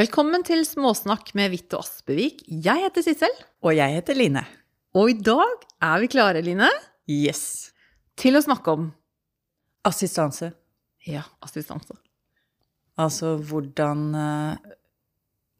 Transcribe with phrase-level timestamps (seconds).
[0.00, 2.38] Velkommen til Småsnakk med Vitte og Aspevik.
[2.48, 3.32] Jeg heter Sissel.
[3.60, 4.40] Og jeg heter Line.
[4.96, 6.68] Og i dag er vi klare, Line,
[7.10, 7.72] Yes.
[8.16, 8.86] til å snakke om
[9.84, 10.54] Assistanse.
[11.04, 11.98] ja, assistanse.
[12.96, 14.72] Altså hvordan eh,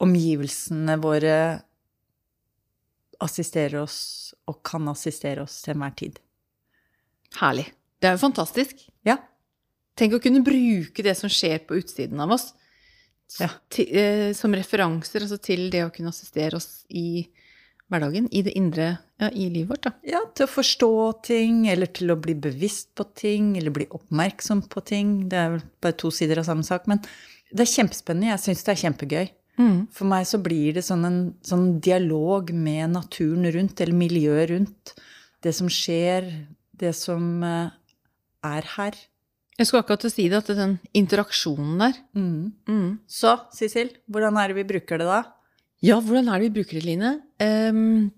[0.00, 1.36] omgivelsene våre
[3.20, 6.18] assisterer oss, og kan assistere oss til enhver tid.
[7.42, 7.66] Herlig.
[8.00, 8.88] Det er jo fantastisk.
[9.04, 9.18] Ja.
[9.96, 12.54] Tenk å kunne bruke det som skjer på utsiden av oss,
[13.38, 13.48] Ja.
[13.70, 17.28] til, eh, som referanser altså til det å kunne assistere oss i
[17.90, 19.92] hverdagen, i det indre, ja, i livet vårt, da.
[20.06, 20.90] Ja, til å forstå
[21.26, 25.28] ting, eller til å bli bevisst på ting, eller bli oppmerksom på ting.
[25.28, 27.02] Det er vel bare to sider av samme sak, men
[27.50, 28.30] det er kjempespennende.
[28.30, 29.30] Jeg syns det er kjempegøy.
[29.92, 34.94] For meg så blir det sånn en sånn dialog med naturen rundt, eller miljøet rundt.
[35.44, 36.30] Det som skjer,
[36.80, 37.74] det som eh,
[38.46, 38.96] er her.
[39.60, 42.98] Jeg skulle akkurat til å si det, at den interaksjonen der Mm.
[43.06, 45.20] Så, Sissel, hvordan er det vi bruker det da?
[45.84, 47.20] Ja, hvordan er det vi bruker det, Line?
[47.40, 48.10] Um,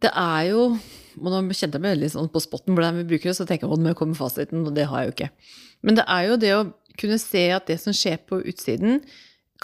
[0.00, 0.78] det er jo
[1.16, 3.64] og Nå kjente jeg meg veldig sånn på spotten hvordan vi bruker det, så tenker
[3.64, 5.28] jeg at nå kommer fasiten, og det har jeg jo ikke.
[5.88, 6.64] Men det er jo det å
[7.00, 9.00] kunne se at det som skjer på utsiden,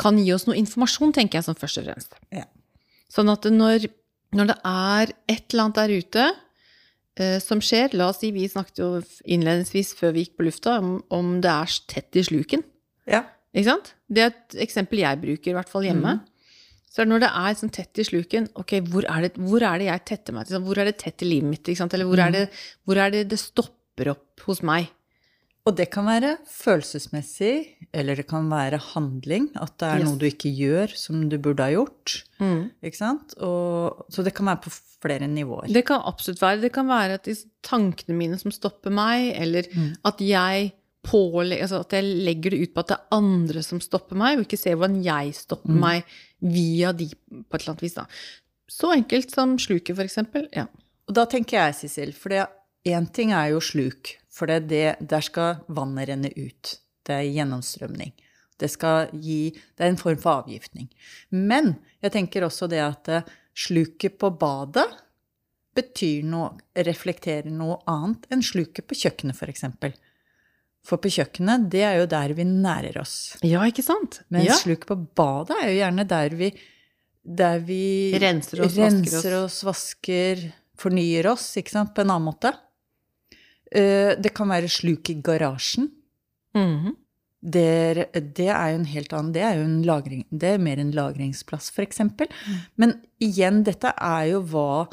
[0.00, 2.16] kan gi oss noe informasjon, tenker jeg sånn først og fremst.
[2.32, 2.46] Ja.
[3.12, 3.84] Sånn at når,
[4.32, 6.24] når det er et eller annet der ute
[7.44, 8.86] som skjer La oss si vi snakket jo
[9.28, 12.64] innledningsvis før vi gikk på lufta om, om det er tett i sluken.
[13.04, 13.24] Ja.
[13.52, 13.90] Ikke sant?
[14.08, 16.20] Det er et eksempel jeg bruker, i hvert fall hjemme.
[16.92, 19.64] Så er det når det er sånn tett i sluken, ok, hvor er det, hvor
[19.64, 20.60] er det jeg tetter meg til?
[20.64, 21.64] Hvor er det tett i livet mitt?
[21.64, 21.94] Ikke sant?
[21.96, 22.42] Eller hvor er, det,
[22.84, 24.90] hvor er det det stopper opp hos meg?
[25.62, 27.52] Og det kan være følelsesmessig,
[27.94, 29.44] eller det kan være handling.
[29.62, 30.08] At det er Yes.
[30.08, 32.24] noe du ikke gjør som du burde ha gjort.
[32.82, 33.34] Ikke sant?
[33.38, 35.70] Og, så det kan være på flere nivåer.
[35.72, 36.60] Det kan absolutt være.
[36.62, 39.68] Det kan være at de tankene mine som stopper meg, eller
[40.04, 40.72] at jeg
[41.06, 44.38] pålegger, altså at jeg legger det ut på at det er andre som stopper meg,
[44.38, 46.04] og ikke ser hvordan jeg stopper meg
[46.40, 47.94] via de på et eller annet vis.
[47.94, 48.06] Da.
[48.70, 50.48] Så enkelt som sluket, for eksempel.
[50.54, 50.66] Ja.
[51.08, 54.16] Og da tenker jeg, Sissel, for én ting er jo sluk.
[54.32, 56.76] For det, det, der skal vannet renne ut.
[57.04, 58.12] Det er gjennomstrømning.
[58.62, 60.88] Det skal gi Det er en form for avgiftning.
[61.30, 64.86] Men jeg tenker også det at eh, sluket på badet
[65.76, 69.64] betyr noe, reflekterer noe annet enn sluket på kjøkkenet, f.eks.
[69.80, 69.94] For,
[70.84, 73.16] for på kjøkkenet, det er jo der vi nærer oss.
[73.40, 74.20] ja, ikke sant?
[74.32, 74.56] Men ja.
[74.58, 76.50] sluket på badet er jo gjerne der vi,
[77.22, 77.84] der vi
[78.20, 80.44] Renser oss, vasker renser oss, vasker,
[80.80, 82.52] fornyer oss, ikke sant, på en annen måte.
[83.74, 85.90] Eh, Det kan være sluk i garasjen.
[86.54, 86.96] Mhm.
[87.44, 87.62] Det,
[88.14, 90.78] er- det er jo en helt annen Det er jo en lagring, det er mer
[90.78, 92.28] en lagringsplass, for eksempel.
[92.76, 94.86] Men igjen, dette er jo hva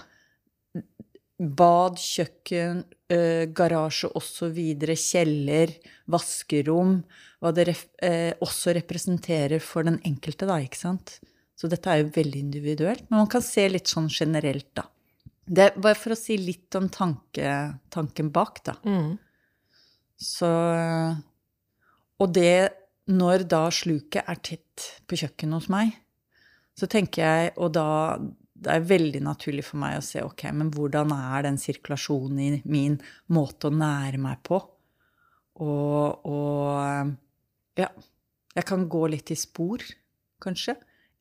[1.39, 4.57] bad, kjøkken, eh, garasje osv.,
[4.95, 5.75] kjeller,
[6.09, 7.03] vaskerom
[7.41, 11.19] Hva det ref, eh, også representerer for den enkelte, da, ikke sant?
[11.55, 13.05] Så dette er jo veldig individuelt.
[13.09, 14.83] Men man kan se litt sånn generelt, da.
[15.49, 17.53] Det er bare for å si litt om tanke,
[17.89, 18.75] tanken bak, da.
[18.85, 19.15] Mm.
[20.19, 20.49] Så
[22.19, 22.75] Og det
[23.09, 25.95] når da sluket er tett på kjøkkenet hos meg,
[26.77, 27.87] så tenker jeg Og da
[28.59, 32.49] det er veldig naturlig for meg å se ok, men hvordan er den sirkulasjonen i
[32.67, 32.97] min
[33.31, 34.59] måte å nære meg på?
[35.63, 37.87] Og, og ja,
[38.55, 39.83] jeg kan gå litt i spor,
[40.43, 40.75] kanskje.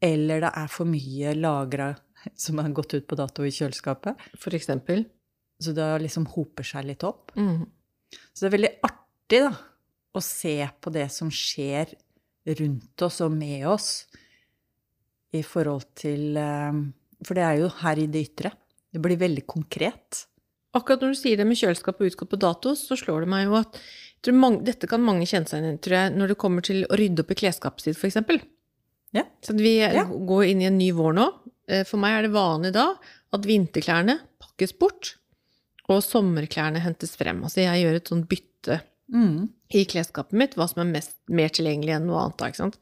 [0.04, 1.92] Eller det er for mye lagra
[2.38, 4.20] som har gått ut på dato i kjøleskapet.
[4.38, 5.06] For eksempel.
[5.58, 7.32] Så det liksom hoper seg litt opp.
[7.38, 7.66] Mm.
[8.32, 9.50] Så det er veldig artig da,
[10.14, 11.96] å se på det som skjer
[12.58, 13.90] rundt oss og med oss
[15.36, 16.78] i forhold til eh,
[17.26, 18.52] For det er jo her i det ytre.
[18.94, 20.24] Det blir veldig konkret.
[20.78, 23.48] Akkurat når du sier det med kjøleskap og utgått på dato, så slår det meg
[23.48, 23.80] jo at
[24.34, 26.98] mange, dette kan mange kjenne seg igjen i, tror jeg, når det kommer til å
[26.98, 28.46] rydde opp i klesskapet sitt, f.eks.
[29.16, 29.24] Ja.
[29.42, 30.04] Så vi Ja.
[30.04, 31.28] går inn i en ny vår nå.
[31.68, 32.94] Eh, For meg er det vanlig da
[33.32, 35.14] at vinterklærne pakkes bort,
[35.88, 37.42] og sommerklærne hentes frem.
[37.42, 39.48] Altså jeg gjør et sånt bytte Mm.
[39.72, 42.36] i klesskapet mitt, hva som er mest, mer tilgjengelig enn noe annet.
[42.52, 42.76] Ikke sant?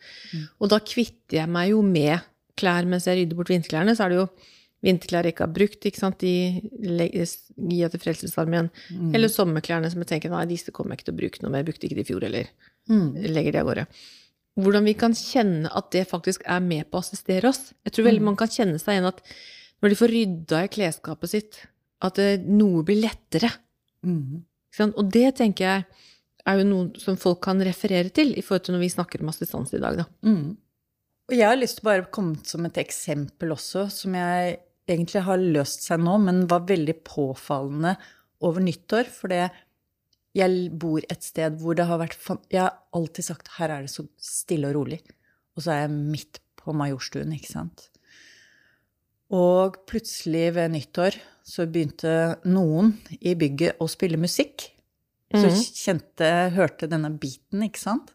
[0.61, 2.21] Og da kvitter jeg meg jo med
[2.57, 3.95] klær mens jeg rydder bort vinterklærne.
[3.97, 4.29] Så er det jo
[4.83, 8.71] vinterklær jeg ikke har brukt, ikke sant, de gir jeg til Frelsesarmeen.
[9.15, 11.63] Eller sommerklærne som jeg tenker nei, disse kommer jeg ikke til å bruke noe mer,
[11.63, 12.47] jeg brukte ikke de i fjor heller.
[12.89, 13.09] Mm.
[13.35, 13.87] Legger de av gårde.
[14.57, 17.75] Hvordan vi kan kjenne at det faktisk er med på å assistere oss.
[17.85, 19.23] Jeg tror veldig mange kan kjenne seg igjen at
[19.85, 21.59] når de får rydda i klesskapet sitt,
[22.05, 23.51] at det, noe blir lettere.
[24.07, 24.45] Mm.
[24.87, 25.85] Og det tenker jeg
[26.47, 29.33] er jo noe som folk kan referere til i forhold til når vi snakker om
[29.33, 30.07] assistanse i dag, da.
[30.25, 30.55] Mm.
[31.27, 35.25] Og jeg har lyst til å bare komme som et eksempel også, som jeg egentlig
[35.27, 37.97] har løst seg nå, men var veldig påfallende
[38.47, 39.11] over nyttår.
[39.11, 39.49] For det
[40.37, 42.17] jeg bor et sted hvor det har vært
[42.53, 45.01] Jeg har alltid sagt her er det så stille og rolig.
[45.57, 47.87] Og så er jeg midt på Majorstuen, ikke sant.
[49.33, 51.17] Og plutselig ved nyttår
[51.47, 54.69] så begynte noen i bygget å spille musikk.
[55.35, 55.63] Så Mhm.
[55.75, 58.13] kjente, hørte denne beaten, ikke sant.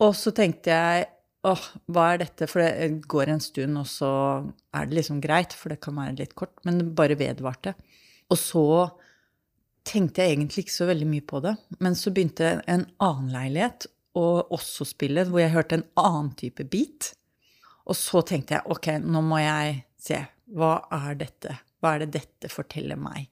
[0.00, 1.08] Og så tenkte jeg
[1.44, 2.48] åh, hva er dette?
[2.48, 6.18] For det går en stund, og så er det liksom greit, for det kan være
[6.18, 7.74] litt kort, men det bare vedvarte.
[8.30, 8.90] Og så
[9.88, 11.54] tenkte jeg egentlig ikke så veldig mye på det.
[11.84, 13.88] Men så begynte en annen leilighet
[14.18, 17.12] å også spille, hvor jeg hørte en annen type beat.
[17.88, 20.20] Og så tenkte jeg ok, nå må jeg se.
[20.54, 21.58] Hva er dette?
[21.78, 23.28] Hva er det dette forteller meg?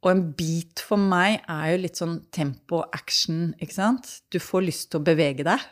[0.00, 4.14] Og en beat for meg er jo litt sånn tempo, action, ikke sant?
[4.32, 5.66] Du får lyst til å bevege deg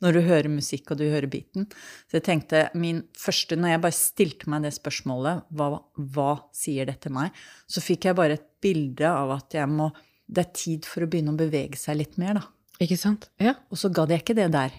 [0.00, 1.66] når du hører musikk og du hører beaten.
[2.08, 5.72] Så jeg tenkte min første, når jeg bare stilte meg det spørsmålet, hva,
[6.14, 7.36] hva sier dette meg,
[7.68, 9.90] så fikk jeg bare et bilde av at jeg må,
[10.30, 12.46] det er tid for å begynne å bevege seg litt mer, da.
[12.80, 13.28] Ikke sant?
[13.42, 13.58] Ja.
[13.68, 14.72] Og så gadd jeg ikke det der.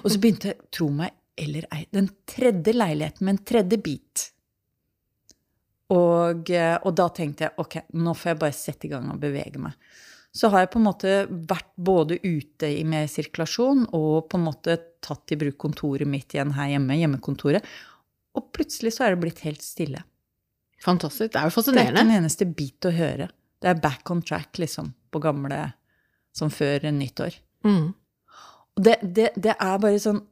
[0.00, 1.12] og så begynte jeg, tro meg
[1.42, 4.24] eller ei, den tredje leiligheten med en tredje bit.
[5.92, 9.60] Og, og da tenkte jeg ok, nå får jeg bare sette i gang og bevege
[9.60, 9.76] meg.
[10.32, 14.46] Så har jeg på en måte vært både ute i med sirkulasjon og på en
[14.46, 17.66] måte tatt i bruk kontoret mitt igjen her hjemme, hjemmekontoret.
[18.38, 20.00] Og plutselig så er det blitt helt stille.
[20.82, 21.34] Fantastisk.
[21.34, 21.92] Det er jo fascinerende.
[21.92, 23.28] Det er ikke en eneste bit å høre.
[23.62, 25.62] Det er back on track, liksom, på gamle
[26.32, 27.34] Som før nyttår.
[27.68, 27.92] Mm.
[28.72, 30.22] Og det, det, det er bare sånn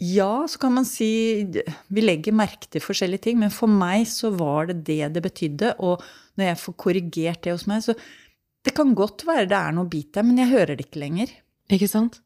[0.00, 1.44] Ja, så kan man si
[1.92, 5.74] Vi legger merke til forskjellige ting, men for meg så var det det det betydde.
[5.78, 6.00] Og
[6.40, 7.94] når jeg får korrigert det hos meg, så
[8.66, 11.30] Det kan godt være det er noe bit der, men jeg hører det ikke lenger.
[11.72, 12.18] Ikke sant?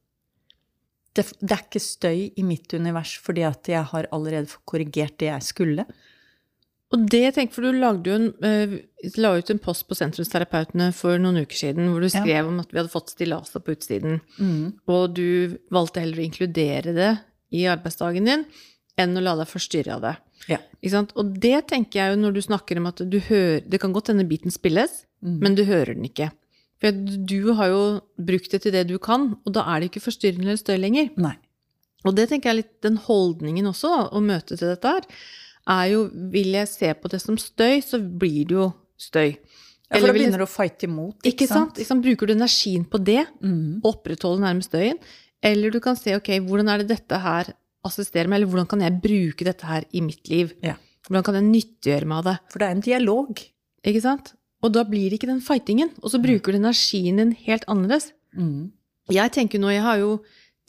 [1.15, 5.29] Det, det er ikke støy i mitt univers fordi at jeg har allerede korrigert det
[5.31, 5.85] jeg skulle.
[6.95, 8.75] Og det jeg tenker, for du lagde jo en, eh,
[9.19, 12.21] la ut en post på Sentrumsterapeutene for noen uker siden hvor du Ja.
[12.23, 14.21] skrev om at vi hadde fått stillaser på utsiden,
[14.87, 17.13] og du valgte heller å inkludere det
[17.55, 18.45] i arbeidsdagen din
[19.01, 20.15] enn å la deg forstyrre av det.
[20.51, 20.61] Ja.
[20.93, 21.15] Sant?
[21.19, 24.11] Og det tenker jeg jo når du snakker om at du hører Det kan godt
[24.13, 26.29] hende biten spilles, men du hører den ikke.
[26.83, 27.83] For du har jo
[28.21, 31.09] brukt det til det du kan, og da er det ikke forstyrrende eller støy lenger.
[31.17, 31.37] Nei.
[32.05, 35.07] Og det tenker jeg litt den holdningen også, å møte til dette her,
[35.73, 36.03] er jo
[36.33, 38.69] vil jeg se på det som støy, så blir det jo
[39.01, 39.31] støy.
[39.89, 41.25] Ja, for da begynner du å fighte imot.
[41.25, 41.79] ikke sant?
[41.79, 42.05] Ikke sant?
[42.05, 43.81] Bruker du energien på det, mm.
[43.89, 45.01] opprettholde nærmest støyen,
[45.45, 47.55] eller du kan se ok, hvordan er det dette her
[47.85, 50.55] assisterer meg, eller hvordan kan jeg bruke dette her i mitt liv?
[50.65, 50.77] Ja.
[51.09, 52.37] Hvordan kan jeg nyttiggjøre meg av det?
[52.53, 53.43] For det er en dialog.
[53.85, 54.33] Ikke sant?
[54.65, 58.13] Og da blir det ikke den fightingen, og så bruker du energien din helt annerledes.
[58.33, 58.73] Mm.
[59.13, 60.17] Jeg tenker nå, jeg har jo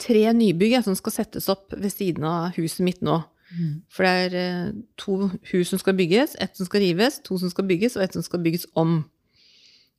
[0.02, 3.22] tre nybygg som skal settes opp ved siden av huset mitt nå.
[3.56, 3.72] Mm.
[3.88, 4.70] For det er eh,
[5.00, 8.16] to hus som skal bygges, ett som skal rives, to som skal bygges, og ett
[8.18, 8.98] som skal bygges om.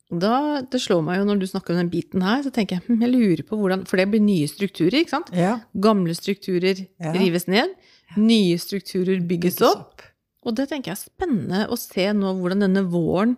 [0.07, 2.85] Da, det slår meg jo når du snakker om den biten her, så tenker jeg
[2.87, 5.31] hm, jeg lurer på hvordan For det blir nye strukturer, ikke sant?
[5.35, 5.57] Ja.
[5.75, 7.11] Gamle strukturer Ja.
[7.11, 7.73] rives ned,
[8.15, 10.05] nye strukturer bygges opp.
[10.47, 13.35] Og det tenker jeg er spennende å se nå hvordan denne våren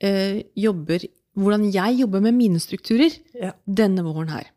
[0.00, 1.04] eh, jobber
[1.38, 3.52] Hvordan jeg jobber med mine strukturer Ja.
[3.62, 4.48] denne våren her.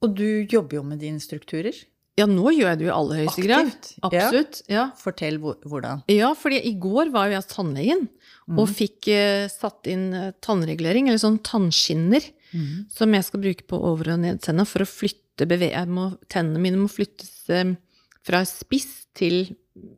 [0.00, 1.74] Og du jobber jo med dine strukturer.
[2.14, 3.72] Ja, nå gjør jeg det jo i aller høyeste grad.
[4.06, 4.60] Absolutt.
[4.68, 4.74] Ja.
[4.74, 4.84] Ja.
[4.98, 6.04] Fortell hvordan.
[6.12, 8.06] Ja, fordi i går var jo jeg hos tannlegen
[8.52, 12.90] og fikk eh, satt inn eh, tannregulering, eller sånn tannskinner, mm.
[12.92, 15.80] som jeg skal bruke på over- og nedtenna for å flytte bevege...
[16.30, 17.74] Tennene mine må flyttes eh,
[18.24, 19.56] fra spiss til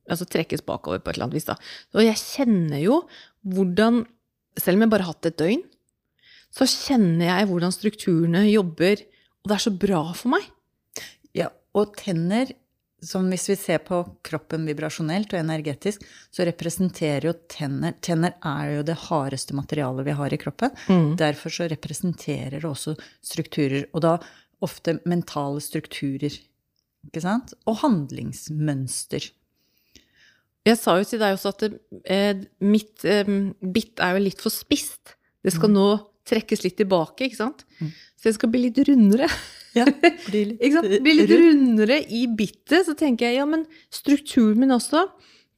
[0.08, 1.52] Altså trekkes bakover på et eller annet vis, da.
[1.92, 3.02] Og jeg kjenner jo
[3.44, 4.06] hvordan
[4.56, 5.60] Selv om jeg bare har hatt et døgn,
[6.56, 9.02] så kjenner jeg hvordan strukturene jobber,
[9.44, 10.46] og det er så bra for meg.
[11.76, 12.50] Og tenner,
[13.04, 18.78] som hvis vi ser på kroppen vibrasjonelt og energetisk, så representerer jo tenner Tenner er
[18.78, 20.72] jo det hardeste materialet vi har i kroppen.
[21.20, 24.16] Derfor så representerer det også strukturer, og da
[24.64, 26.32] ofte mentale strukturer.
[27.06, 27.52] Ikke sant?
[27.68, 29.28] Og handlingsmønster.
[30.66, 31.64] Jeg sa jo til deg også at
[32.10, 33.28] eh, mitt eh,
[33.62, 35.14] bitt er jo litt for spist.
[35.46, 35.86] Det skal nå
[36.26, 37.62] trekkes litt tilbake, ikke sant?
[37.78, 37.92] Mm.
[38.18, 39.28] Så det skal bli litt rundere.
[39.76, 39.84] Ja,
[40.26, 40.88] blir litt, sant?
[41.04, 42.86] Bli litt rundere i bittet.
[42.88, 45.06] Så tenker jeg, ja, men strukturen min også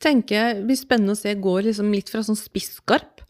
[0.02, 3.22] tenker jeg blir spennende å se går liksom litt fra sånn spisskarp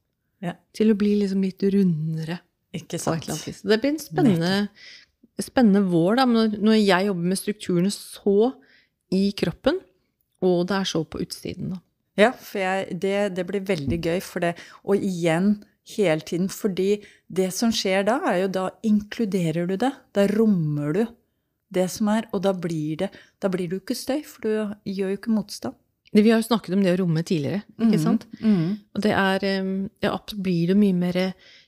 [0.44, 0.52] Ja.
[0.76, 2.40] til å bli liksom litt rundere.
[2.76, 3.24] Ikke sant?
[3.26, 4.68] Det blir en spennende,
[5.40, 8.34] spennende vår, da, når, når jeg jobber med strukturene så
[9.14, 9.80] i kroppen,
[10.44, 11.80] og det er så på utsiden, da.
[12.18, 14.52] Ja, for jeg, det, det blir veldig gøy for det.
[14.84, 15.52] Og igjen
[15.96, 19.92] hele tiden, fordi det som skjer da, er jo da inkluderer du det.
[20.16, 21.04] Da rommer du
[21.74, 23.10] det som er, og da blir det
[23.42, 24.50] Da blir du ikke støy, for du
[24.88, 25.76] gjør jo ikke motstand.
[26.12, 28.02] Vi har jo snakket om det å romme tidligere, ikke mm.
[28.02, 28.24] sant?
[28.40, 28.78] Mm.
[28.96, 29.44] Og det er
[30.02, 31.18] Ja, blir det mye mer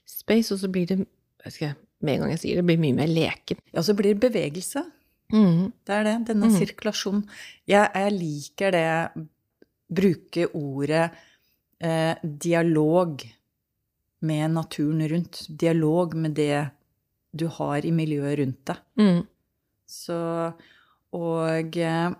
[0.08, 1.02] space, og så blir det
[1.44, 3.60] jeg skal, Med en gang jeg sier det, blir mye mer leken.
[3.74, 4.84] Ja, så blir det bevegelse.
[5.32, 5.72] Mm.
[5.86, 6.14] Det er det.
[6.30, 7.26] Denne sirkulasjonen.
[7.68, 8.86] Jeg, jeg liker det
[9.90, 11.10] Bruke ordet
[11.82, 13.20] eh, dialog
[14.20, 15.44] med naturen rundt.
[15.48, 16.68] Dialog med det
[17.30, 18.82] du har i miljøet rundt deg.
[19.00, 19.20] Mm.
[19.90, 20.18] Så
[21.10, 22.10] Og eh,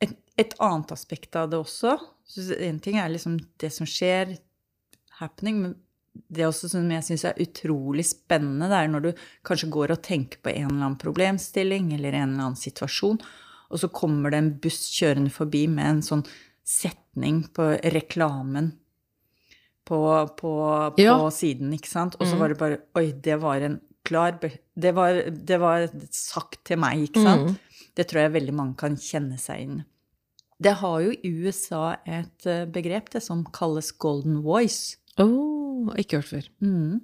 [0.00, 1.96] et, et annet aspekt av det også
[2.30, 4.36] Én En ting er liksom det som skjer,
[5.18, 5.72] happening, men
[6.30, 9.10] det også som jeg syns er utrolig spennende, det er når du
[9.46, 13.18] kanskje går og tenker på en eller annen problemstilling eller en eller annen situasjon,
[13.70, 16.24] og så kommer det en buss kjørende forbi med en sånn
[16.66, 18.70] setning på reklamen
[19.86, 19.98] på,
[20.36, 20.50] på,
[20.96, 21.16] på Ja.
[21.30, 22.16] siden, ikke sant?
[22.20, 22.40] Og så Mm.
[22.40, 27.08] var det bare Oi, det var en klar det var, det var sagt til meg,
[27.10, 27.50] ikke sant?
[27.50, 27.58] Mm.
[27.96, 29.84] Det tror jeg veldig mange kan kjenne seg inn.
[30.62, 34.96] Det har jo i USA et eh, begrep, det som kalles golden voice.
[35.18, 36.48] Oh, ikke hørt før.
[36.62, 37.00] Mm.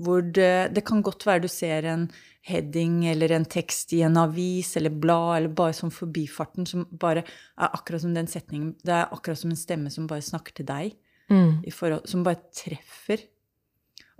[0.00, 2.10] Hvor det, det kan godt være du ser en
[2.42, 7.22] heading eller en tekst i en avis eller blad eller bare sånn forbifarten som bare
[7.58, 10.66] er akkurat som den setningen Det er akkurat som en stemme som bare snakker til
[10.70, 10.94] deg,
[11.30, 11.60] Mm.
[11.62, 13.22] i forhold, som bare treffer.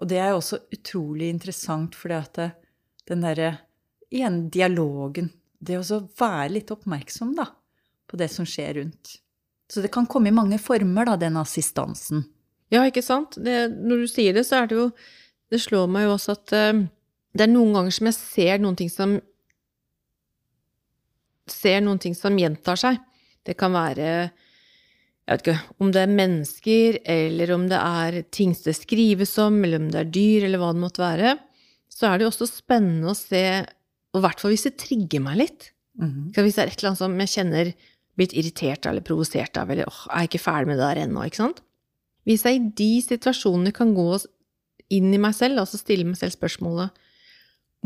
[0.01, 2.51] Og det er jo også utrolig interessant fordi at det,
[3.11, 3.57] den derre
[4.11, 5.29] Igjen dialogen.
[5.63, 7.45] Det å være litt oppmerksom, da,
[8.11, 9.13] på det som skjer rundt.
[9.71, 12.25] Så det kan komme i mange former, da, den assistansen.
[12.75, 13.39] Ja, ikke sant?
[13.39, 14.89] Det, når du sier det, så er det jo
[15.51, 16.83] Det slår meg jo også at uh,
[17.35, 19.17] det er noen ganger som jeg ser noen ting som
[21.51, 22.99] Ser noen ting som gjentar seg.
[23.43, 24.31] Det kan være
[25.31, 29.61] Jeg vet ikke om det er mennesker, eller om det er ting det skrives om,
[29.63, 31.37] eller om det er dyr, eller hva det måtte være.
[31.93, 33.43] Så er det jo også spennende å se,
[34.11, 35.69] og i hvert fall hvis det trigger meg litt.
[36.01, 36.33] Mhm.
[36.35, 37.71] Hvis det er et eller annet som jeg kjenner
[38.19, 41.23] blitt irritert eller provosert av, eller åh, er jeg ikke ferdig med det der ennå,
[41.29, 41.61] ikke sant?
[42.27, 44.09] Hvis jeg i de situasjonene kan gå
[44.91, 46.91] inn i meg selv, altså stille meg selv spørsmålet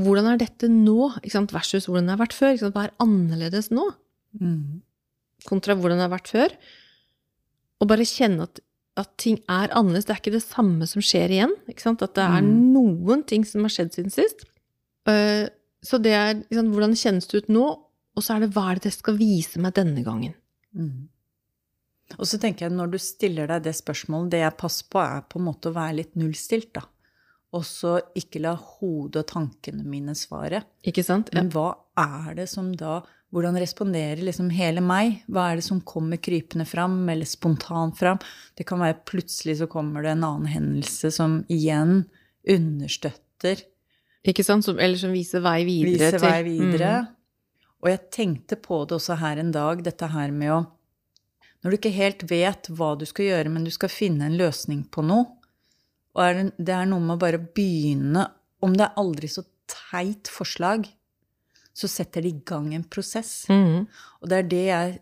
[0.01, 2.57] hvordan er dette nå, ikke sant, versus hvordan det har vært før?
[2.73, 3.85] Hva er annerledes nå,
[4.41, 4.81] Mhm.
[5.47, 6.57] kontra hvordan det har vært før?
[7.83, 8.61] Og bare kjenne at,
[9.01, 10.07] at ting er annerledes.
[10.07, 11.55] Det er ikke det samme som skjer igjen.
[11.71, 12.03] Ikke sant?
[12.03, 12.73] At det er Mm.
[12.75, 14.45] noen ting som har skjedd siden sist.
[15.09, 15.49] Uh,
[15.85, 17.65] så det er liksom, hvordan kjennes det ut nå,
[18.17, 20.35] og så er det hva er det det skal vise meg denne gangen.
[20.75, 21.09] Mm.
[22.19, 25.25] Og så tenker jeg, når du stiller deg det spørsmålet, det jeg passer på, er
[25.29, 26.85] på en måte å være litt nullstilt, da.
[27.55, 30.65] Og så ikke la hodet og tankene mine svare.
[30.87, 31.31] Ikke sant?
[31.33, 31.41] Ja.
[31.43, 33.01] Men hva er det som da
[33.35, 35.25] Hvordan responderer liksom hele meg?
[35.27, 38.21] Hva er det som kommer krypende fram, eller spontant fram?
[38.55, 42.05] Det kan være plutselig så kommer det en annen hendelse som igjen
[42.47, 43.65] understøtter
[44.25, 44.65] Ikke sant?
[44.65, 46.13] Som, eller som viser vei videre.
[46.13, 46.93] Viser vei videre.
[47.03, 47.11] Mm.
[47.83, 50.61] Og jeg tenkte på det også her en dag, dette her med å
[51.65, 54.85] Når du ikke helt vet hva du skal gjøre, men du skal finne en løsning
[54.95, 55.27] på noe,
[56.15, 58.29] og det, det er noe med å bare begynne
[58.63, 60.87] Om det er aldri så teit forslag,
[61.75, 63.47] så setter det i gang en prosess.
[63.51, 63.85] Mm.
[64.23, 64.95] Og det er det jeg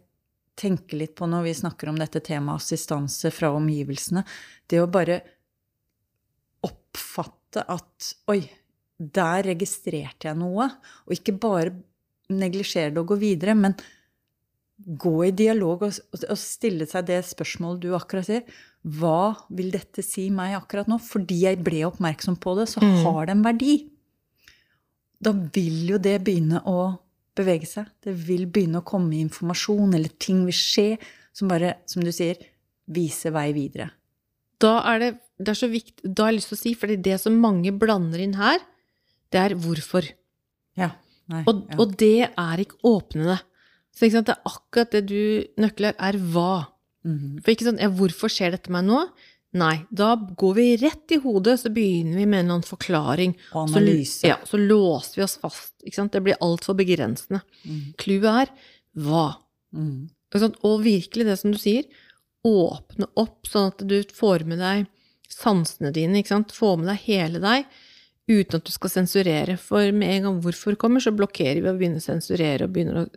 [0.63, 4.25] tenker litt på når vi snakker om dette temaet assistanse fra omgivelsene.
[4.69, 5.21] Det å bare
[6.65, 8.41] oppfatte at Oi,
[8.99, 10.69] der registrerte jeg noe.
[11.07, 11.75] Og ikke bare
[12.33, 13.75] neglisjere det og gå videre, men
[14.83, 18.47] gå i dialog og, og stille seg det spørsmålet du akkurat sier.
[18.83, 20.99] Hva vil dette si meg akkurat nå?
[21.03, 22.97] Fordi jeg ble oppmerksom på det, så Mm.
[23.05, 23.75] har det en verdi.
[25.23, 26.79] Da vil jo det begynne å
[27.39, 27.89] bevege seg.
[28.03, 30.87] Det vil begynne å komme informasjon, eller ting vil skje,
[31.33, 32.41] som bare, som du sier,
[32.93, 33.91] viser vei videre.
[34.63, 35.13] Da er det,
[35.43, 37.73] det er så viktig, da har jeg lyst til å si, fordi det som mange
[37.75, 38.61] blander inn her,
[39.33, 40.07] det er hvorfor.
[40.79, 40.93] Ja.
[41.33, 41.79] Nei, Og, ja.
[41.81, 43.39] og det er ikke åpnende.
[43.95, 46.67] Så ikke sant, det er akkurat det du nøkler, er hva.
[47.07, 47.41] Mhm.
[47.43, 49.01] For ikke sånn, ja, hvorfor skjer dette meg nå?
[49.53, 53.35] Nei, da går vi rett i hodet, så begynner vi med en eller annen forklaring.
[53.53, 55.75] Og Så- ja, så låser vi oss fast.
[55.79, 57.43] Det blir altfor begrensende.
[57.99, 58.41] Clouet mm.
[58.41, 58.49] er
[58.97, 59.37] hva.
[59.75, 60.09] Mm.
[60.65, 61.85] Og virkelig det som du sier,
[62.45, 64.87] åpne opp sånn at du får med deg
[65.29, 66.53] sansene dine, ikke sant?
[66.53, 67.67] Få med deg hele deg,
[68.29, 69.59] uten at du skal sensurere.
[69.59, 73.11] For med en gang hvorfor kommer, så blokkerer vi og begynner å sensurere og å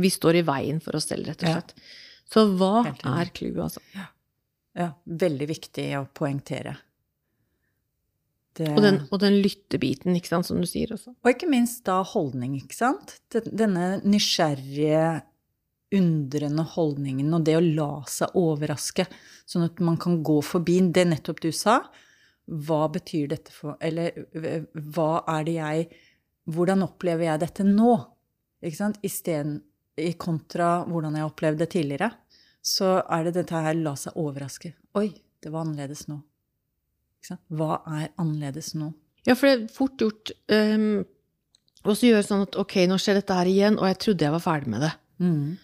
[0.00, 1.60] Vi står i veien for oss selv, rett og Ja.
[2.24, 3.80] Så hva er clouet, altså?
[3.94, 4.06] Ja,
[5.04, 6.74] veldig viktig å poengtere.
[8.54, 11.10] Det, Og den, og den lyttebiten, ikke sant, som du sier også.
[11.10, 13.16] og ikke minst da holdning, ikke sant?
[13.34, 15.24] Denne nysgjerrige,
[15.94, 19.08] undrende holdningen, og det å la seg overraske,
[19.46, 21.80] sånn at man kan gå forbi det nettopp du sa.
[22.46, 24.12] Hva betyr dette for Eller
[24.92, 25.86] hva er det jeg
[26.52, 27.94] Hvordan opplever jeg dette nå?
[28.60, 28.98] Ikke sant?
[29.00, 29.62] Isteden
[29.96, 32.10] i kontra hvordan jeg opplevde det tidligere,
[32.64, 34.72] så er det dette her la seg overraske.
[34.96, 35.10] Oi,
[35.44, 36.20] det var annerledes nå.
[37.52, 38.90] Hva er annerledes nå?
[39.24, 41.04] Ja, for det er fort gjort um,
[41.84, 44.42] så gjøre sånn at ok, nå skjer dette her igjen, og jeg trodde jeg var
[44.44, 44.92] ferdig med det.
[45.24, 45.54] Mm.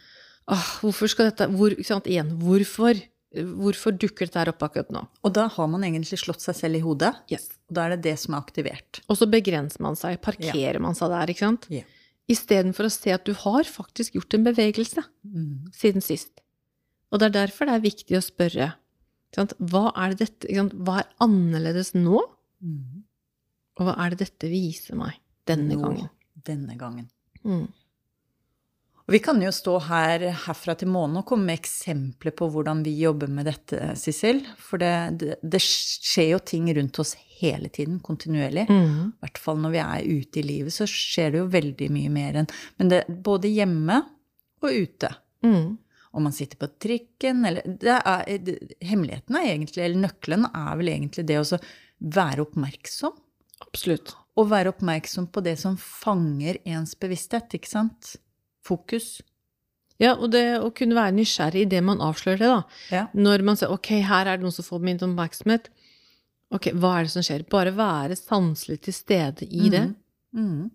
[0.50, 3.00] Åh, hvorfor skal dette hvor, Igjen, hvorfor?
[3.30, 5.04] Hvorfor dukker dette her opp akkurat nå?
[5.22, 7.44] Og da har man egentlig slått seg selv i hodet, Yes.
[7.70, 9.00] og da er det det som er aktivert.
[9.06, 11.68] Og så begrenser man seg, parkerer man seg der, ikke sant?
[11.70, 11.84] Ja.
[12.30, 15.70] Istedenfor å se at du har faktisk gjort en bevegelse Mm.
[15.76, 16.32] siden sist.
[17.10, 18.72] Og det er derfor det er viktig å spørre
[19.30, 20.70] hva er det dette?
[20.74, 22.18] Hva er annerledes nå,
[22.60, 23.04] Mm.
[23.78, 25.14] og hva er det dette viser meg
[25.46, 26.08] denne Nå, gangen?
[26.44, 27.06] Denne gangen.
[27.44, 27.68] Mm.
[29.06, 32.82] Og vi kan jo stå her herfra til månen og komme med eksempler på hvordan
[32.84, 34.42] vi jobber med dette, Sissel.
[34.58, 38.68] For det, det, det skjer jo ting rundt oss hele tiden, kontinuerlig.
[38.68, 39.14] Mm.
[39.16, 42.12] I hvert fall når vi er ute i livet, så skjer det jo veldig mye
[42.12, 44.02] mer enn Men det både hjemme
[44.62, 45.10] og ute.
[45.46, 45.78] Mm.
[46.10, 50.78] Om man sitter på trikken eller det er, det, Hemmeligheten er egentlig, eller nøkkelen er
[50.80, 51.60] vel egentlig det å
[52.00, 53.14] være oppmerksom.
[53.62, 54.14] Absolutt.
[54.40, 58.16] Og være oppmerksom på det som fanger ens bevissthet, ikke sant?
[58.66, 59.20] Fokus.
[60.00, 62.60] Ja, og det å kunne være nysgjerrig i det man avslører det, da.
[62.90, 63.04] Ja.
[63.12, 65.68] Når man sier ok, her er det noen som får min oppmerksomhet.
[66.50, 67.44] Ok, hva er det som skjer?
[67.52, 69.86] Bare være sanselig til stede i det.
[70.34, 70.70] Mhm.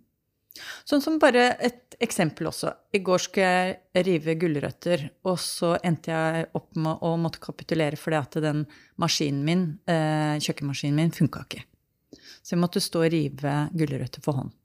[0.87, 2.71] Sånn som bare et eksempel også.
[2.95, 7.99] I går skulle jeg rive gulrøtter, og så endte jeg opp med å måtte kapitulere
[7.99, 8.63] fordi at den
[9.01, 11.65] maskinen min, eh, kjøkkenmaskinen min, funka ikke.
[12.45, 14.55] Så jeg måtte stå og rive gulrøtter for hånd.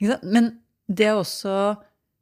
[0.34, 0.52] Men
[0.88, 1.54] det er også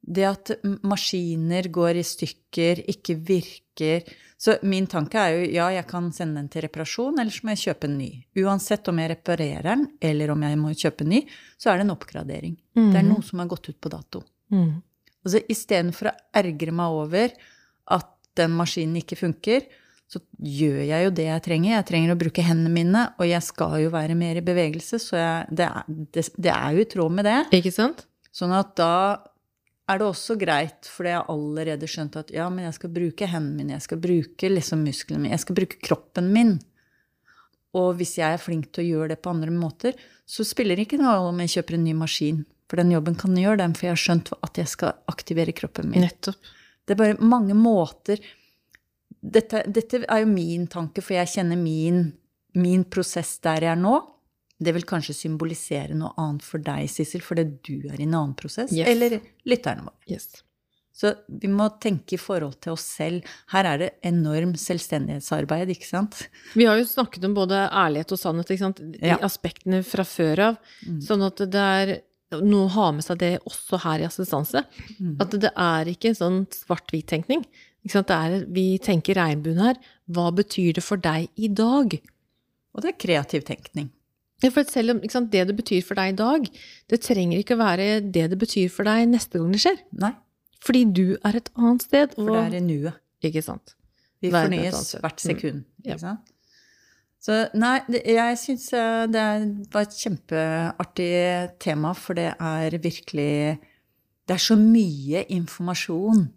[0.00, 0.52] det at
[0.86, 4.06] maskiner går i stykker, ikke virker
[4.38, 7.54] Så min tanke er jo ja, jeg kan sende den til reparasjon, eller så må
[7.56, 8.10] jeg kjøpe en ny.
[8.38, 11.20] Uansett om jeg reparerer den, eller om jeg må kjøpe en ny,
[11.58, 12.54] så er det en oppgradering.
[12.78, 14.22] Det er noe som har gått ut på dato.
[14.54, 14.76] Mm.
[15.26, 17.34] Altså istedenfor å ergre meg over
[17.98, 19.66] at den maskinen ikke funker,
[20.08, 21.72] så gjør jeg jo det jeg trenger.
[21.74, 25.18] Jeg trenger å bruke hendene mine, og jeg skal jo være mer i bevegelse, så
[25.18, 27.40] jeg, det, er, det, det er jo i tråd med det.
[27.58, 28.06] Ikke sant?
[28.32, 28.94] Sånn at da
[29.88, 33.28] er det også greit, for jeg har allerede skjønt at ja, men jeg skal bruke
[33.30, 36.58] hendene mine, jeg skal bruke liksom musklene mine, jeg skal bruke kroppen min.
[37.78, 39.96] Og hvis jeg er flink til å gjøre det på andre måter,
[40.28, 42.42] så spiller det ikke noe om jeg kjøper en ny maskin.
[42.68, 45.54] For den jobben kan jeg gjøre, den, for jeg har skjønt at jeg skal aktivere
[45.56, 46.04] kroppen min.
[46.04, 46.52] Nettopp.
[46.84, 48.20] Det er bare mange måter
[49.18, 52.04] Dette, dette er jo min tanke, for jeg kjenner min,
[52.54, 53.96] min prosess der jeg er nå.
[54.58, 58.34] Det vil kanskje symbolisere noe annet for deg, Sissel, fordi du er i en annen
[58.38, 58.72] prosess.
[58.74, 58.88] Yes.
[58.90, 59.94] Eller lytterne våre.
[60.10, 60.28] Yes.
[60.98, 63.22] Så vi må tenke i forhold til oss selv.
[63.52, 66.24] Her er det enorm selvstendighetsarbeid, ikke sant?
[66.58, 68.80] Vi har jo snakket om både ærlighet og sannhet, ikke sant?
[68.82, 69.16] de Ja.
[69.22, 70.58] aspektene fra før av.
[71.06, 71.92] Sånn at det er
[72.42, 74.64] noe å ha med seg det også her i assistanse.
[75.20, 77.46] At det er ikke en sånn svart-hvit-tenkning.
[77.86, 78.08] Ikke sant?
[78.10, 79.76] Det er, vi tenker regnbuen her.
[80.10, 81.94] Hva betyr det for deg i dag?
[82.74, 83.92] Og det er kreativ tenkning.
[84.42, 86.44] Ja, for selv om sant, det det betyr for deg i dag,
[86.88, 89.78] det trenger ikke være det det betyr for deg neste gang det skjer.
[89.98, 90.12] Nei,
[90.62, 92.14] Fordi du er et annet sted.
[92.14, 92.94] for det er i nuet.
[93.22, 93.74] Ikke sant.
[94.22, 95.64] Vi fornyes hvert sekund.
[95.64, 95.84] Mm.
[95.86, 96.32] Ikke sant?
[97.18, 98.68] Så nei, jeg syns
[99.10, 103.58] det er- var et kjempeartig tema, for det er virkelig
[104.28, 106.28] Det er så mye informasjon.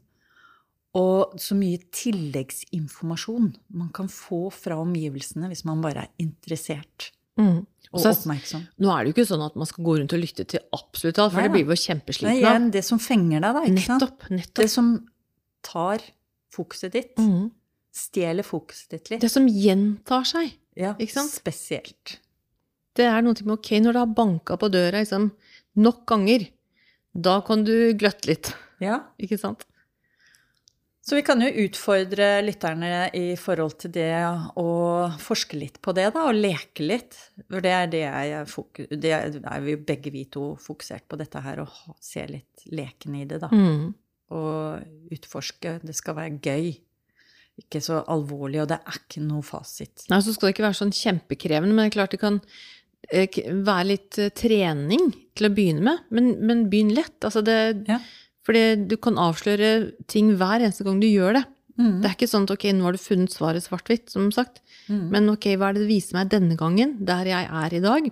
[0.96, 7.62] Og så mye tilleggsinformasjon man kan få fra omgivelsene hvis man bare er interessert Mm.
[7.92, 8.66] og oppmerksom.
[8.84, 11.22] Nå er det jo ikke sånn at man skal gå rundt og lytte til absolutt
[11.22, 13.64] alt, for Nei, det blir vi jo Det er igjen det som fenger deg, da.
[13.78, 14.28] Nettopp.
[14.30, 14.62] nettopp.
[14.62, 14.92] Det som
[15.66, 16.04] tar
[16.52, 17.16] fokuset ditt.
[17.20, 17.52] Mm.
[17.96, 19.24] Stjeler fokuset ditt litt.
[19.24, 20.54] Det som gjentar seg.
[20.80, 20.94] Ja?
[21.28, 22.18] Spesielt.
[22.96, 25.30] Det er noe med ok, når det har banka på døra liksom,
[25.80, 26.48] nok ganger,
[27.12, 28.54] da kan du gløtte litt.
[28.84, 29.02] Ja.
[29.22, 29.66] Ikke sant?
[31.12, 34.14] Så vi kan jo utfordre lytterne i forhold til det
[34.56, 34.68] å
[35.20, 37.18] forske litt på det, da, og leke litt.
[37.50, 38.88] For det er det jeg fokus...
[38.96, 43.20] Det er vi jo begge vi to fokusert på, dette her, å se litt leken
[43.20, 43.50] i det, da.
[43.52, 43.90] Mm.
[44.40, 45.76] Og utforske.
[45.84, 46.72] Det skal være gøy.
[47.60, 50.08] Ikke så alvorlig, og det er ikke noe fasit.
[50.08, 52.40] Nei, så skal det ikke være sånn kjempekrevende, men det er klart det kan
[53.12, 56.08] eh, være litt eh, trening til å begynne med.
[56.08, 57.20] Men, men begynn lett.
[57.20, 57.60] Altså det,
[57.92, 58.00] Ja.
[58.48, 61.44] Fordi du kan avsløre ting hver eneste gang du gjør det.
[61.78, 62.02] Mm.
[62.02, 64.60] Det er ikke sånn at ok, nå har du funnet svaret svart-hvitt, som sagt.
[64.88, 65.06] Mm.
[65.14, 68.10] Men ok, hva er det det viser meg denne gangen, der jeg er i dag?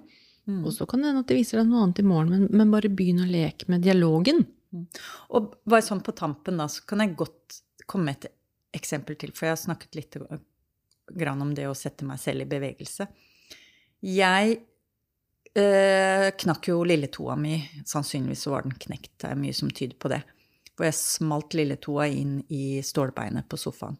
[0.49, 0.61] Mm.
[0.63, 2.73] Og så kan det hende at det viser deg noe annet i morgen, men, men
[2.73, 4.45] bare begynn å leke med dialogen.
[5.33, 8.33] Og bare sånn på tampen, da, så kan jeg godt komme med et
[8.79, 10.17] eksempel til, for jeg har snakket litt
[11.17, 13.07] grann om det å sette meg selv i bevegelse.
[14.05, 14.59] Jeg
[15.57, 17.57] eh, knakk jo lilletoa mi.
[17.87, 19.15] Sannsynligvis var den knekt.
[19.21, 20.21] Det er mye som tyder på det.
[20.75, 23.97] Hvor jeg smalt lilletoa inn i stålbeinet på sofaen.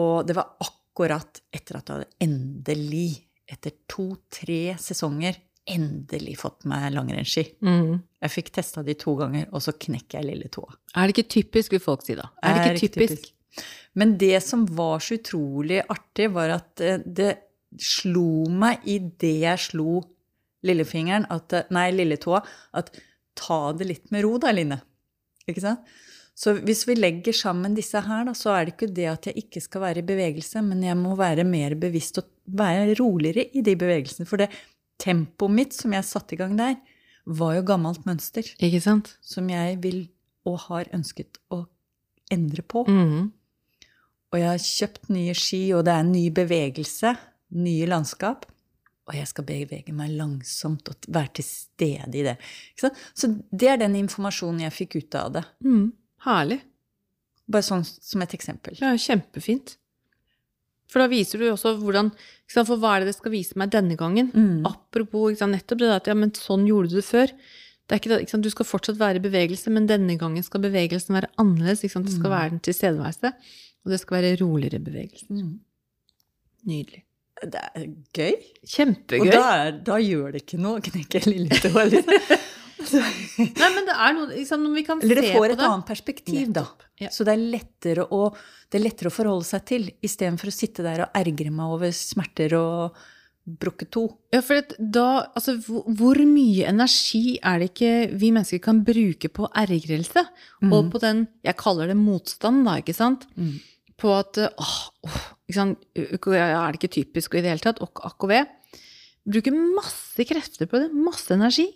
[0.00, 3.08] Og det var akkurat etter at jeg hadde endelig,
[3.50, 5.38] etter to-tre sesonger,
[5.70, 7.44] endelig fått meg langrennsski.
[7.66, 8.00] Mm.
[8.24, 10.78] Jeg fikk testa de to ganger, og så knekker jeg lilletoa.
[10.96, 12.30] Er det ikke typisk, vil folk si da?
[12.42, 13.30] Er det ikke typisk?
[13.98, 17.32] Men det som var så utrolig artig, var at eh, det
[17.78, 20.00] slo meg idet jeg slo
[20.66, 22.42] lillefingeren, at, eh, nei, lilletåa,
[22.76, 22.92] at
[23.38, 24.80] ta det litt med ro da, Line.
[25.48, 25.80] Ikke sant?
[26.40, 29.42] Så hvis vi legger sammen disse her, da, så er det ikke det at jeg
[29.42, 33.64] ikke skal være i bevegelse, men jeg må være mer bevisst og være roligere i
[33.64, 34.28] de bevegelsene.
[34.28, 34.48] For det
[35.00, 36.78] tempoet mitt som jeg satte i gang der,
[37.26, 38.46] var jo gammelt mønster.
[38.62, 39.12] Ikke sant?
[39.20, 40.06] Som jeg vil
[40.48, 41.66] og har ønsket å
[42.32, 42.86] endre på.
[42.88, 43.28] Mm.
[44.30, 47.12] Og jeg har kjøpt nye ski, og det er en ny bevegelse,
[47.60, 48.46] nye landskap.
[49.10, 52.36] Og jeg skal bevege meg langsomt og være til stede i det.
[52.72, 52.98] Ikke sant?
[53.18, 55.44] Så det er den informasjonen jeg fikk ut av det.
[55.66, 55.88] Mm.
[56.28, 56.60] Herlig.
[57.50, 58.78] Bare sånn som et eksempel.
[58.86, 59.74] Er kjempefint.
[60.90, 63.30] For da viser du jo også hvordan ikke sant, For hva er det det skal
[63.34, 64.30] vise meg denne gangen?
[64.34, 64.62] Mm.
[64.66, 67.34] Apropos ikke sant, nettopp det der at ja, men sånn gjorde du det før.
[67.90, 70.62] Det er ikke, ikke sant, du skal fortsatt være i bevegelse, men denne gangen skal
[70.62, 71.82] bevegelsen være annerledes.
[71.86, 72.06] Ikke sant?
[72.06, 72.36] Det skal Mm.
[72.38, 73.32] være den tilstedeværelse,
[73.84, 75.26] og det skal være roligere bevegelse.
[75.34, 75.58] Mm.
[76.70, 77.02] Nydelig.
[77.40, 77.84] Det er
[78.16, 78.34] gøy.
[78.68, 79.26] Kjempegøy.
[79.26, 82.10] Og da, er, da gjør det ikke noe å knekke lille tåa litt.
[82.90, 85.86] Nei, men det er noe liksom, Når vi kan Eller det se får et annet
[85.88, 86.66] perspektiv, da.
[87.00, 87.10] Ja.
[87.12, 88.20] Så det er, å,
[88.68, 91.94] det er lettere å forholde seg til, istedenfor å sitte der og ergre meg over
[91.96, 93.00] smerter og
[93.60, 94.04] brukket to.
[94.34, 99.30] Ja, for da, altså, hvor, hvor mye energi er det ikke vi mennesker kan bruke
[99.32, 100.26] på ergrelse?
[100.68, 103.26] Og på den, jeg kaller det motstand, da, ikke sant?
[103.40, 103.56] Mm.
[104.00, 105.20] På at åh, åh,
[105.52, 105.82] sant?
[105.94, 108.34] Er det ikke typisk i det hele tatt, og AKV.
[109.30, 111.68] Bruker masse krefter på det, masse energi.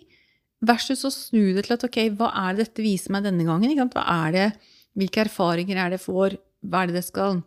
[0.65, 3.75] Versus å snu det til at ok, hva er det dette viser meg denne gangen?
[3.93, 4.45] Hva er det,
[4.97, 6.37] hvilke erfaringer er det jeg får?
[6.65, 7.43] Hva er det det skal,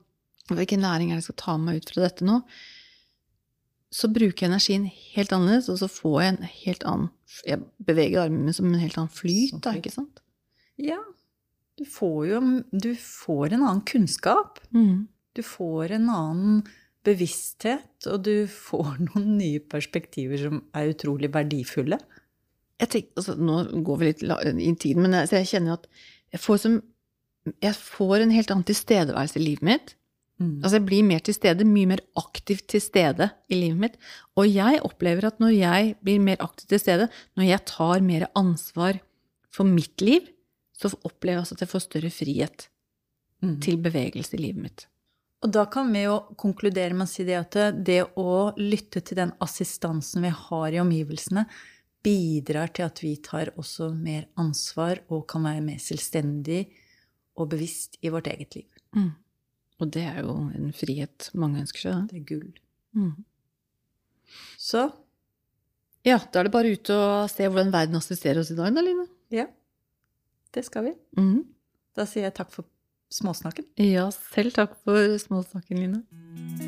[0.53, 2.43] hvilken læring er det jeg skal ta meg ut fra dette nå?
[3.95, 7.12] så bruker jeg energien helt annerledes, og så får jeg en helt annen
[7.47, 10.21] Jeg beveger armene som en helt annen flyt, da, ikke sant?
[10.81, 10.99] Ja.
[11.79, 14.59] Du får jo du får en annen kunnskap.
[14.75, 15.07] Mm.
[15.38, 16.61] Du får en annen
[17.07, 22.01] bevissthet, og du får noen nye perspektiver som er utrolig verdifulle.
[22.79, 25.87] Tenker, altså, nå går vi litt i tiden, men jeg, jeg kjenner at
[26.35, 26.77] jeg får, som,
[27.64, 29.95] jeg får en helt annen tilstedeværelse i livet mitt.
[30.38, 30.61] Mm.
[30.62, 33.97] Altså jeg blir mer til stede, mye mer aktivt til stede i livet mitt.
[34.38, 38.29] Og jeg opplever at når jeg blir mer aktivt til stede, når jeg tar mer
[38.38, 39.01] ansvar
[39.55, 40.29] for mitt liv,
[40.79, 42.69] så opplever jeg også at jeg får større frihet
[43.43, 43.61] Mm.
[43.62, 44.87] til bevegelse i livet mitt.
[45.47, 49.14] Og da kan vi jo konkludere med å si det at det å lytte til
[49.21, 51.45] den assistansen vi har i omgivelsene,
[52.03, 56.64] bidrar til at vi tar også mer ansvar og kan være mer selvstendig
[57.38, 58.67] og bevisst i vårt eget liv.
[58.97, 59.12] Mm.
[59.79, 61.93] Og det er jo en frihet mange ønsker seg.
[61.93, 62.07] da.
[62.11, 62.53] Det er gull.
[62.99, 63.25] Mm.
[64.59, 64.88] Så
[66.07, 68.81] Ja, da er det bare ut og se hvordan verden assisterer oss i dag, da,
[68.83, 69.07] Line.
[69.31, 69.47] ja,
[70.55, 70.95] det skal vi.
[71.17, 71.45] Mhm.
[71.97, 72.65] Da sier jeg takk for
[73.11, 73.65] småsnakken.
[73.81, 76.67] Ja, selv takk for småsnakken, Line.